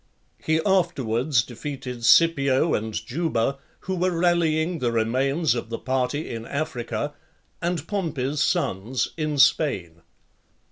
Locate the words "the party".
5.69-6.27